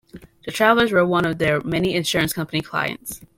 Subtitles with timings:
[0.45, 3.21] The Travelers was one of their many insurance company clients.